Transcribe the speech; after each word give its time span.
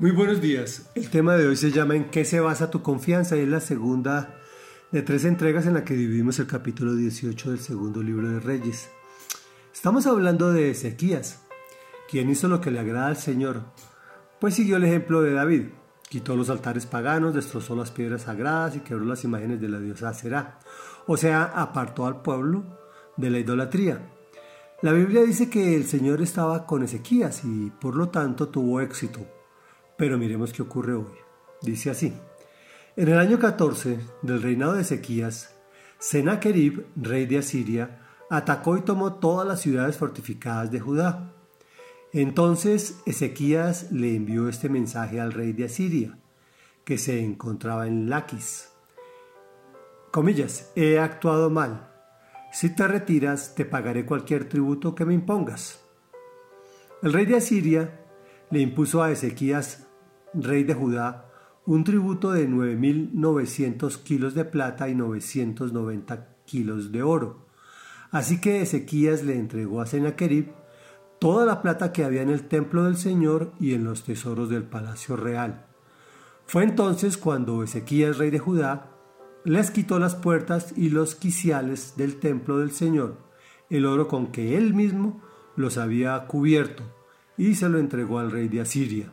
Muy 0.00 0.12
buenos 0.12 0.40
días. 0.40 0.90
El 0.94 1.10
tema 1.10 1.36
de 1.36 1.46
hoy 1.46 1.56
se 1.56 1.72
llama 1.72 1.94
¿En 1.94 2.08
qué 2.08 2.24
se 2.24 2.40
basa 2.40 2.70
tu 2.70 2.80
confianza? 2.80 3.36
Y 3.36 3.40
es 3.40 3.48
la 3.48 3.60
segunda 3.60 4.34
de 4.90 5.02
tres 5.02 5.26
entregas 5.26 5.66
en 5.66 5.74
la 5.74 5.84
que 5.84 5.92
dividimos 5.92 6.38
el 6.38 6.46
capítulo 6.46 6.94
18 6.94 7.50
del 7.50 7.60
segundo 7.60 8.02
libro 8.02 8.26
de 8.26 8.40
Reyes. 8.40 8.88
Estamos 9.74 10.06
hablando 10.06 10.54
de 10.54 10.70
Ezequías, 10.70 11.42
quien 12.08 12.30
hizo 12.30 12.48
lo 12.48 12.62
que 12.62 12.70
le 12.70 12.78
agrada 12.78 13.08
al 13.08 13.18
Señor, 13.18 13.60
pues 14.40 14.54
siguió 14.54 14.78
el 14.78 14.84
ejemplo 14.84 15.20
de 15.20 15.34
David. 15.34 15.64
Quitó 16.08 16.34
los 16.34 16.48
altares 16.48 16.86
paganos, 16.86 17.34
destrozó 17.34 17.76
las 17.76 17.90
piedras 17.90 18.22
sagradas 18.22 18.76
y 18.76 18.80
quebró 18.80 19.04
las 19.04 19.24
imágenes 19.24 19.60
de 19.60 19.68
la 19.68 19.80
diosa 19.80 20.14
Será. 20.14 20.60
O 21.06 21.18
sea, 21.18 21.44
apartó 21.44 22.06
al 22.06 22.22
pueblo 22.22 22.64
de 23.18 23.28
la 23.28 23.38
idolatría. 23.38 24.00
La 24.80 24.92
Biblia 24.92 25.24
dice 25.24 25.50
que 25.50 25.76
el 25.76 25.84
Señor 25.84 26.22
estaba 26.22 26.64
con 26.64 26.82
Ezequías 26.82 27.44
y 27.44 27.70
por 27.82 27.96
lo 27.96 28.08
tanto 28.08 28.48
tuvo 28.48 28.80
éxito 28.80 29.39
pero 30.00 30.16
miremos 30.16 30.54
qué 30.54 30.62
ocurre 30.62 30.94
hoy. 30.94 31.12
Dice 31.60 31.90
así. 31.90 32.14
En 32.96 33.08
el 33.08 33.18
año 33.18 33.38
14 33.38 34.00
del 34.22 34.40
reinado 34.40 34.72
de 34.72 34.80
Ezequías, 34.80 35.54
Sennacherib, 35.98 36.86
rey 36.96 37.26
de 37.26 37.36
Asiria, 37.36 38.00
atacó 38.30 38.78
y 38.78 38.80
tomó 38.80 39.16
todas 39.16 39.46
las 39.46 39.60
ciudades 39.60 39.98
fortificadas 39.98 40.70
de 40.70 40.80
Judá. 40.80 41.34
Entonces 42.14 43.02
Ezequías 43.04 43.92
le 43.92 44.16
envió 44.16 44.48
este 44.48 44.70
mensaje 44.70 45.20
al 45.20 45.34
rey 45.34 45.52
de 45.52 45.66
Asiria, 45.66 46.18
que 46.84 46.96
se 46.96 47.22
encontraba 47.22 47.86
en 47.86 48.08
Laquis. 48.08 48.70
Comillas, 50.10 50.72
he 50.76 50.98
actuado 50.98 51.50
mal. 51.50 51.90
Si 52.52 52.74
te 52.74 52.88
retiras, 52.88 53.54
te 53.54 53.66
pagaré 53.66 54.06
cualquier 54.06 54.48
tributo 54.48 54.94
que 54.94 55.04
me 55.04 55.12
impongas. 55.12 55.84
El 57.02 57.12
rey 57.12 57.26
de 57.26 57.36
Asiria 57.36 58.00
le 58.50 58.60
impuso 58.60 59.02
a 59.02 59.12
Ezequías 59.12 59.88
rey 60.34 60.64
de 60.64 60.74
Judá, 60.74 61.26
un 61.66 61.84
tributo 61.84 62.32
de 62.32 62.48
9.900 62.48 64.02
kilos 64.02 64.34
de 64.34 64.44
plata 64.44 64.88
y 64.88 64.94
990 64.94 66.36
kilos 66.44 66.92
de 66.92 67.02
oro. 67.02 67.46
Así 68.10 68.40
que 68.40 68.62
Ezequías 68.62 69.22
le 69.22 69.38
entregó 69.38 69.80
a 69.80 69.86
Sennacherib 69.86 70.48
toda 71.20 71.46
la 71.46 71.62
plata 71.62 71.92
que 71.92 72.04
había 72.04 72.22
en 72.22 72.30
el 72.30 72.48
templo 72.48 72.84
del 72.84 72.96
Señor 72.96 73.52
y 73.60 73.74
en 73.74 73.84
los 73.84 74.04
tesoros 74.04 74.48
del 74.48 74.64
palacio 74.64 75.16
real. 75.16 75.66
Fue 76.46 76.64
entonces 76.64 77.18
cuando 77.18 77.62
Ezequías, 77.62 78.18
rey 78.18 78.30
de 78.30 78.38
Judá, 78.38 78.90
les 79.44 79.70
quitó 79.70 79.98
las 79.98 80.16
puertas 80.16 80.74
y 80.76 80.88
los 80.88 81.14
quiciales 81.14 81.94
del 81.96 82.16
templo 82.16 82.58
del 82.58 82.72
Señor, 82.72 83.18
el 83.68 83.86
oro 83.86 84.08
con 84.08 84.32
que 84.32 84.56
él 84.56 84.74
mismo 84.74 85.22
los 85.56 85.78
había 85.78 86.26
cubierto, 86.26 86.82
y 87.36 87.54
se 87.54 87.68
lo 87.68 87.78
entregó 87.78 88.18
al 88.18 88.30
rey 88.30 88.48
de 88.48 88.60
Asiria. 88.62 89.12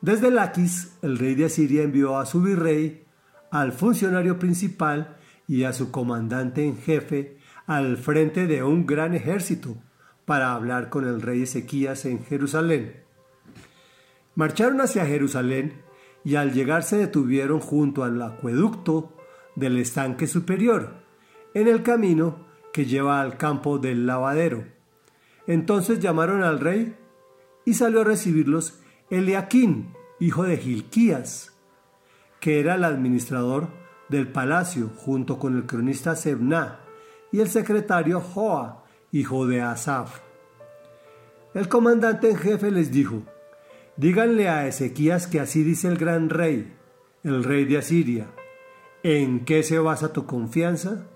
Desde 0.00 0.30
Laquis, 0.30 0.96
el 1.02 1.18
rey 1.18 1.34
de 1.34 1.44
Asiria 1.44 1.82
envió 1.82 2.18
a 2.18 2.24
su 2.24 2.40
virrey, 2.40 3.04
al 3.50 3.72
funcionario 3.72 4.38
principal 4.38 5.16
y 5.46 5.64
a 5.64 5.72
su 5.72 5.90
comandante 5.90 6.64
en 6.64 6.78
jefe 6.78 7.38
al 7.66 7.98
frente 7.98 8.48
de 8.48 8.64
un 8.64 8.84
gran 8.84 9.14
ejército 9.14 9.76
para 10.24 10.54
hablar 10.54 10.88
con 10.88 11.06
el 11.06 11.22
rey 11.22 11.42
Ezequías 11.42 12.04
en 12.04 12.24
Jerusalén. 12.24 12.96
Marcharon 14.34 14.80
hacia 14.80 15.06
Jerusalén 15.06 15.82
y 16.24 16.34
al 16.34 16.52
llegar 16.52 16.82
se 16.82 16.96
detuvieron 16.96 17.60
junto 17.60 18.02
al 18.02 18.20
acueducto 18.22 19.12
del 19.54 19.76
estanque 19.78 20.26
superior, 20.26 20.94
en 21.54 21.68
el 21.68 21.82
camino 21.82 22.46
que 22.72 22.86
lleva 22.86 23.20
al 23.20 23.36
campo 23.36 23.78
del 23.78 24.06
lavadero. 24.06 24.64
Entonces 25.46 26.00
llamaron 26.00 26.42
al 26.42 26.58
rey 26.58 26.96
y 27.64 27.74
salió 27.74 28.00
a 28.00 28.04
recibirlos 28.04 28.79
Eliaquín, 29.10 29.92
hijo 30.20 30.44
de 30.44 30.56
Gilquías, 30.56 31.52
que 32.38 32.60
era 32.60 32.76
el 32.76 32.84
administrador 32.84 33.66
del 34.08 34.28
palacio, 34.28 34.88
junto 34.94 35.40
con 35.40 35.56
el 35.56 35.66
cronista 35.66 36.14
Sebna 36.14 36.78
y 37.32 37.40
el 37.40 37.48
secretario 37.48 38.20
Joa, 38.20 38.84
hijo 39.10 39.48
de 39.48 39.62
Asaf. 39.62 40.20
El 41.54 41.68
comandante 41.68 42.30
en 42.30 42.36
jefe 42.36 42.70
les 42.70 42.92
dijo, 42.92 43.24
díganle 43.96 44.48
a 44.48 44.68
Ezequías 44.68 45.26
que 45.26 45.40
así 45.40 45.64
dice 45.64 45.88
el 45.88 45.96
gran 45.96 46.30
rey, 46.30 46.72
el 47.24 47.42
rey 47.42 47.64
de 47.64 47.78
Asiria, 47.78 48.28
¿en 49.02 49.44
qué 49.44 49.64
se 49.64 49.80
basa 49.80 50.12
tu 50.12 50.24
confianza? 50.24 51.08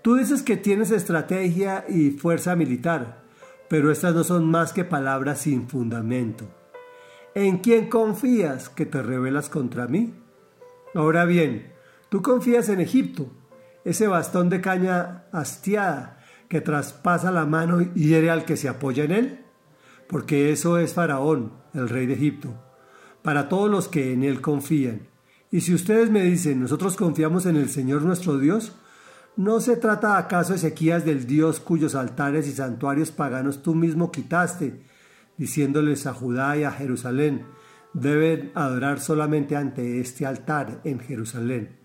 Tú 0.00 0.14
dices 0.14 0.44
que 0.44 0.56
tienes 0.56 0.92
estrategia 0.92 1.84
y 1.88 2.10
fuerza 2.10 2.54
militar, 2.54 3.24
pero 3.68 3.90
estas 3.90 4.14
no 4.14 4.22
son 4.22 4.48
más 4.48 4.72
que 4.72 4.84
palabras 4.84 5.40
sin 5.40 5.68
fundamento. 5.68 6.46
¿En 7.36 7.58
quién 7.58 7.90
confías 7.90 8.70
que 8.70 8.86
te 8.86 9.02
rebelas 9.02 9.50
contra 9.50 9.86
mí? 9.88 10.14
Ahora 10.94 11.26
bien, 11.26 11.70
tú 12.08 12.22
confías 12.22 12.70
en 12.70 12.80
Egipto, 12.80 13.30
ese 13.84 14.06
bastón 14.06 14.48
de 14.48 14.62
caña 14.62 15.26
hastiada 15.32 16.18
que 16.48 16.62
traspasa 16.62 17.30
la 17.30 17.44
mano 17.44 17.82
y 17.82 17.90
hiere 18.08 18.30
al 18.30 18.46
que 18.46 18.56
se 18.56 18.70
apoya 18.70 19.04
en 19.04 19.12
él, 19.12 19.44
porque 20.08 20.50
eso 20.50 20.78
es 20.78 20.94
Faraón, 20.94 21.52
el 21.74 21.90
rey 21.90 22.06
de 22.06 22.14
Egipto, 22.14 22.54
para 23.20 23.50
todos 23.50 23.70
los 23.70 23.86
que 23.88 24.14
en 24.14 24.24
él 24.24 24.40
confían. 24.40 25.08
Y 25.50 25.60
si 25.60 25.74
ustedes 25.74 26.08
me 26.08 26.22
dicen, 26.22 26.62
nosotros 26.62 26.96
confiamos 26.96 27.44
en 27.44 27.56
el 27.56 27.68
Señor 27.68 28.00
nuestro 28.00 28.38
Dios, 28.38 28.72
¿no 29.36 29.60
se 29.60 29.76
trata 29.76 30.16
acaso 30.16 30.54
Ezequías 30.54 31.04
del 31.04 31.26
Dios 31.26 31.60
cuyos 31.60 31.96
altares 31.96 32.48
y 32.48 32.52
santuarios 32.52 33.10
paganos 33.10 33.62
tú 33.62 33.74
mismo 33.74 34.10
quitaste 34.10 34.86
diciéndoles 35.38 36.06
a 36.06 36.14
Judá 36.14 36.56
y 36.56 36.64
a 36.64 36.72
Jerusalén, 36.72 37.46
deben 37.92 38.52
adorar 38.54 39.00
solamente 39.00 39.56
ante 39.56 40.00
este 40.00 40.26
altar 40.26 40.80
en 40.84 41.00
Jerusalén. 41.00 41.78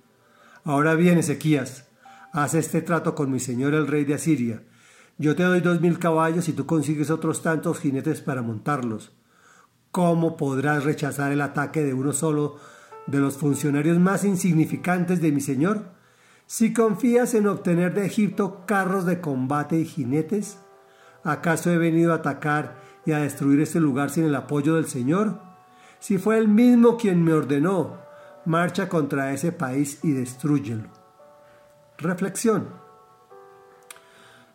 Ahora 0.63 0.95
bien, 0.95 1.17
Ezequías, 1.17 1.87
haz 2.33 2.53
este 2.53 2.81
trato 2.81 3.15
con 3.15 3.31
mi 3.31 3.39
señor 3.39 3.73
el 3.73 3.87
rey 3.87 4.05
de 4.05 4.15
Asiria. 4.15 4.63
Yo 5.17 5.35
te 5.35 5.43
doy 5.43 5.61
dos 5.61 5.81
mil 5.81 5.99
caballos 5.99 6.49
y 6.49 6.53
tú 6.53 6.65
consigues 6.65 7.09
otros 7.09 7.41
tantos 7.41 7.79
jinetes 7.79 8.21
para 8.21 8.41
montarlos. 8.41 9.13
¿Cómo 9.91 10.37
podrás 10.37 10.83
rechazar 10.83 11.31
el 11.31 11.41
ataque 11.41 11.83
de 11.83 11.93
uno 11.93 12.13
solo 12.13 12.57
de 13.07 13.19
los 13.19 13.37
funcionarios 13.37 13.99
más 13.99 14.23
insignificantes 14.23 15.21
de 15.21 15.31
mi 15.31 15.41
señor? 15.41 15.91
Si 16.45 16.73
confías 16.73 17.33
en 17.33 17.47
obtener 17.47 17.93
de 17.93 18.05
Egipto 18.05 18.65
carros 18.65 19.05
de 19.05 19.21
combate 19.21 19.79
y 19.79 19.85
jinetes, 19.85 20.57
¿acaso 21.23 21.71
he 21.71 21.77
venido 21.77 22.11
a 22.11 22.17
atacar 22.17 22.75
y 23.05 23.11
a 23.11 23.19
destruir 23.19 23.59
este 23.61 23.79
lugar 23.79 24.09
sin 24.09 24.25
el 24.25 24.35
apoyo 24.35 24.75
del 24.75 24.85
Señor? 24.85 25.39
Si 25.99 26.17
fue 26.17 26.37
Él 26.37 26.47
mismo 26.47 26.97
quien 26.97 27.23
me 27.23 27.33
ordenó, 27.33 27.97
marcha 28.45 28.89
contra 28.89 29.33
ese 29.33 29.51
país 29.51 29.99
y 30.03 30.11
destruyelo. 30.11 30.89
Reflexión. 31.97 32.69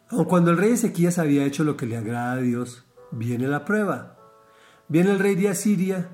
Aun 0.08 0.24
cuando 0.24 0.50
el 0.50 0.58
rey 0.58 0.72
Ezequías 0.72 1.18
había 1.18 1.44
hecho 1.44 1.64
lo 1.64 1.76
que 1.76 1.86
le 1.86 1.96
agrada 1.96 2.32
a 2.32 2.36
Dios, 2.36 2.84
viene 3.10 3.48
la 3.48 3.64
prueba. 3.64 4.16
Viene 4.88 5.12
el 5.12 5.18
rey 5.18 5.34
de 5.34 5.48
Asiria, 5.48 6.08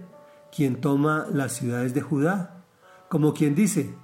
quien 0.54 0.80
toma 0.80 1.26
las 1.30 1.52
ciudades 1.52 1.94
de 1.94 2.00
Judá, 2.00 2.64
como 3.08 3.34
quien 3.34 3.54
dice, 3.54 3.94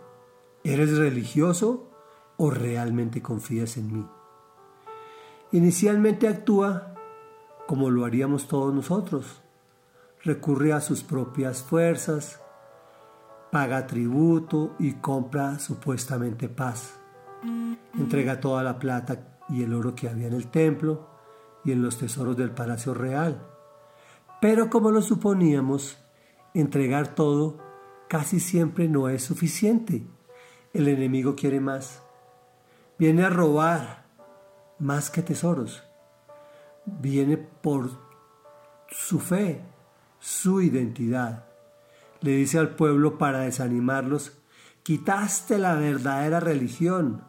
¿eres 0.64 0.96
religioso 0.96 1.90
o 2.36 2.50
realmente 2.50 3.22
confías 3.22 3.76
en 3.78 3.92
mí? 3.92 4.06
Inicialmente 5.52 6.28
actúa 6.28 6.94
como 7.68 7.90
lo 7.90 8.06
haríamos 8.06 8.48
todos 8.48 8.72
nosotros. 8.72 9.42
Recurre 10.24 10.72
a 10.72 10.80
sus 10.80 11.04
propias 11.04 11.62
fuerzas, 11.62 12.40
paga 13.52 13.86
tributo 13.86 14.74
y 14.78 14.94
compra 14.94 15.58
supuestamente 15.58 16.48
paz. 16.48 16.98
Entrega 17.92 18.40
toda 18.40 18.62
la 18.62 18.78
plata 18.78 19.38
y 19.50 19.62
el 19.62 19.74
oro 19.74 19.94
que 19.94 20.08
había 20.08 20.28
en 20.28 20.32
el 20.32 20.46
templo 20.46 21.10
y 21.62 21.72
en 21.72 21.82
los 21.82 21.98
tesoros 21.98 22.38
del 22.38 22.52
palacio 22.52 22.94
real. 22.94 23.46
Pero 24.40 24.70
como 24.70 24.90
lo 24.90 25.02
suponíamos, 25.02 25.98
entregar 26.54 27.14
todo 27.14 27.58
casi 28.08 28.40
siempre 28.40 28.88
no 28.88 29.10
es 29.10 29.24
suficiente. 29.24 30.06
El 30.72 30.88
enemigo 30.88 31.36
quiere 31.36 31.60
más. 31.60 32.02
Viene 32.98 33.24
a 33.24 33.28
robar 33.28 34.06
más 34.78 35.10
que 35.10 35.20
tesoros 35.20 35.87
viene 37.00 37.36
por 37.36 37.90
su 38.88 39.20
fe, 39.20 39.64
su 40.18 40.60
identidad. 40.60 41.46
Le 42.20 42.32
dice 42.32 42.58
al 42.58 42.74
pueblo 42.74 43.18
para 43.18 43.40
desanimarlos, 43.40 44.38
quitaste 44.82 45.58
la 45.58 45.74
verdadera 45.74 46.40
religión. 46.40 47.22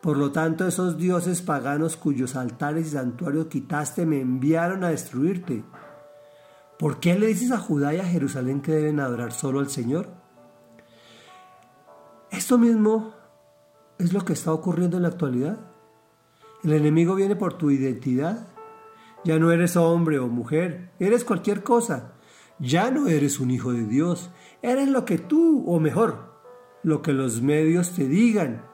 Por 0.00 0.16
lo 0.16 0.32
tanto, 0.32 0.66
esos 0.66 0.96
dioses 0.96 1.42
paganos 1.42 1.96
cuyos 1.96 2.36
altares 2.36 2.88
y 2.88 2.90
santuarios 2.90 3.46
quitaste 3.46 4.06
me 4.06 4.20
enviaron 4.20 4.84
a 4.84 4.90
destruirte. 4.90 5.64
¿Por 6.78 7.00
qué 7.00 7.18
le 7.18 7.26
dices 7.26 7.52
a 7.52 7.58
Judá 7.58 7.92
y 7.92 7.98
a 7.98 8.04
Jerusalén 8.04 8.62
que 8.62 8.72
deben 8.72 9.00
adorar 9.00 9.32
solo 9.32 9.60
al 9.60 9.68
Señor? 9.68 10.08
Esto 12.30 12.56
mismo 12.56 13.12
es 13.98 14.12
lo 14.12 14.24
que 14.24 14.32
está 14.32 14.52
ocurriendo 14.52 14.96
en 14.96 15.02
la 15.02 15.10
actualidad. 15.10 15.58
El 16.62 16.72
enemigo 16.72 17.14
viene 17.14 17.36
por 17.36 17.54
tu 17.54 17.70
identidad, 17.70 18.46
ya 19.24 19.38
no 19.38 19.52
eres 19.52 19.76
hombre 19.76 20.18
o 20.18 20.28
mujer, 20.28 20.92
eres 20.98 21.24
cualquier 21.24 21.62
cosa. 21.62 22.14
Ya 22.58 22.90
no 22.90 23.08
eres 23.08 23.40
un 23.40 23.50
hijo 23.50 23.72
de 23.72 23.84
Dios, 23.84 24.30
eres 24.60 24.88
lo 24.88 25.04
que 25.04 25.18
tú, 25.18 25.64
o 25.66 25.80
mejor, 25.80 26.30
lo 26.82 27.00
que 27.00 27.12
los 27.12 27.40
medios 27.40 27.92
te 27.92 28.06
digan 28.06 28.66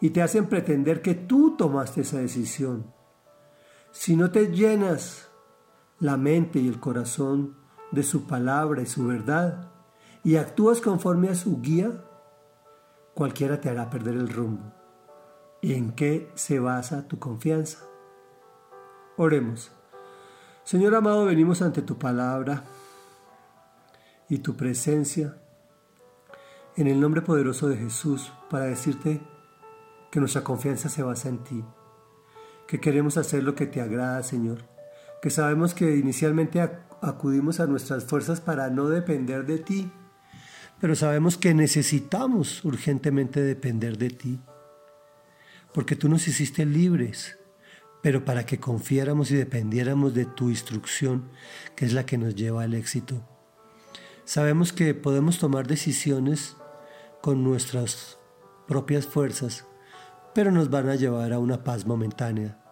y 0.00 0.10
te 0.10 0.22
hacen 0.22 0.46
pretender 0.46 1.02
que 1.02 1.14
tú 1.14 1.56
tomaste 1.56 2.02
esa 2.02 2.18
decisión. 2.18 2.92
Si 3.90 4.16
no 4.16 4.30
te 4.30 4.48
llenas 4.52 5.30
la 5.98 6.16
mente 6.16 6.58
y 6.58 6.68
el 6.68 6.80
corazón 6.80 7.56
de 7.92 8.02
su 8.02 8.26
palabra 8.26 8.82
y 8.82 8.86
su 8.86 9.06
verdad 9.06 9.72
y 10.22 10.36
actúas 10.36 10.80
conforme 10.80 11.28
a 11.28 11.34
su 11.34 11.60
guía, 11.60 12.04
cualquiera 13.14 13.60
te 13.60 13.70
hará 13.70 13.88
perder 13.88 14.14
el 14.14 14.28
rumbo. 14.28 14.72
¿Y 15.62 15.74
en 15.74 15.92
qué 15.92 16.30
se 16.34 16.58
basa 16.58 17.08
tu 17.08 17.18
confianza? 17.18 17.86
Oremos. 19.16 19.75
Señor 20.66 20.96
amado, 20.96 21.26
venimos 21.26 21.62
ante 21.62 21.80
tu 21.80 21.96
palabra 21.96 22.64
y 24.28 24.38
tu 24.38 24.56
presencia 24.56 25.36
en 26.76 26.88
el 26.88 26.98
nombre 26.98 27.22
poderoso 27.22 27.68
de 27.68 27.76
Jesús 27.76 28.32
para 28.50 28.64
decirte 28.64 29.20
que 30.10 30.18
nuestra 30.18 30.42
confianza 30.42 30.88
se 30.88 31.04
basa 31.04 31.28
en 31.28 31.44
ti, 31.44 31.64
que 32.66 32.80
queremos 32.80 33.16
hacer 33.16 33.44
lo 33.44 33.54
que 33.54 33.66
te 33.66 33.80
agrada, 33.80 34.24
Señor, 34.24 34.64
que 35.22 35.30
sabemos 35.30 35.72
que 35.72 35.98
inicialmente 35.98 36.60
acudimos 37.00 37.60
a 37.60 37.68
nuestras 37.68 38.04
fuerzas 38.04 38.40
para 38.40 38.68
no 38.68 38.88
depender 38.88 39.46
de 39.46 39.60
ti, 39.60 39.92
pero 40.80 40.96
sabemos 40.96 41.38
que 41.38 41.54
necesitamos 41.54 42.64
urgentemente 42.64 43.40
depender 43.40 43.98
de 43.98 44.10
ti, 44.10 44.40
porque 45.72 45.94
tú 45.94 46.08
nos 46.08 46.26
hiciste 46.26 46.66
libres, 46.66 47.38
pero 48.06 48.24
para 48.24 48.46
que 48.46 48.60
confiáramos 48.60 49.32
y 49.32 49.34
dependiéramos 49.34 50.14
de 50.14 50.26
tu 50.26 50.48
instrucción, 50.48 51.28
que 51.74 51.84
es 51.84 51.92
la 51.92 52.06
que 52.06 52.16
nos 52.16 52.36
lleva 52.36 52.62
al 52.62 52.74
éxito. 52.74 53.20
Sabemos 54.24 54.72
que 54.72 54.94
podemos 54.94 55.40
tomar 55.40 55.66
decisiones 55.66 56.56
con 57.20 57.42
nuestras 57.42 58.16
propias 58.68 59.08
fuerzas, 59.08 59.66
pero 60.36 60.52
nos 60.52 60.70
van 60.70 60.88
a 60.88 60.94
llevar 60.94 61.32
a 61.32 61.40
una 61.40 61.64
paz 61.64 61.84
momentánea. 61.84 62.62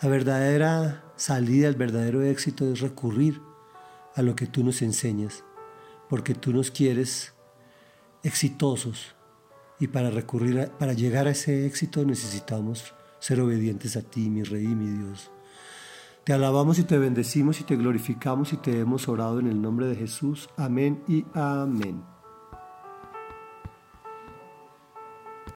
La 0.00 0.08
verdadera 0.08 1.12
salida, 1.16 1.66
el 1.66 1.74
verdadero 1.74 2.22
éxito 2.22 2.72
es 2.72 2.78
recurrir 2.78 3.42
a 4.14 4.22
lo 4.22 4.36
que 4.36 4.46
tú 4.46 4.62
nos 4.62 4.80
enseñas, 4.80 5.42
porque 6.08 6.36
tú 6.36 6.52
nos 6.52 6.70
quieres 6.70 7.34
exitosos 8.22 9.16
y 9.80 9.88
para 9.88 10.08
recurrir 10.08 10.70
para 10.78 10.92
llegar 10.92 11.26
a 11.26 11.32
ese 11.32 11.66
éxito 11.66 12.04
necesitamos 12.04 12.94
ser 13.20 13.40
obedientes 13.40 13.96
a 13.96 14.02
ti, 14.02 14.28
mi 14.28 14.42
rey 14.42 14.64
y 14.64 14.74
mi 14.74 14.90
Dios. 14.90 15.30
Te 16.24 16.32
alabamos 16.32 16.78
y 16.78 16.84
te 16.84 16.98
bendecimos 16.98 17.60
y 17.60 17.64
te 17.64 17.76
glorificamos 17.76 18.52
y 18.52 18.56
te 18.56 18.78
hemos 18.78 19.08
orado 19.08 19.40
en 19.40 19.46
el 19.46 19.62
nombre 19.62 19.86
de 19.86 19.96
Jesús. 19.96 20.48
Amén 20.56 21.02
y 21.08 21.24
amén. 21.34 22.19